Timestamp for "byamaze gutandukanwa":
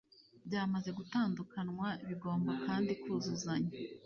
0.45-1.87